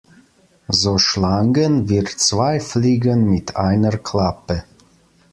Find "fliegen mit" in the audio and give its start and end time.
2.59-3.55